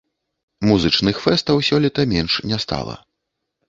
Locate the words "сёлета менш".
1.71-2.33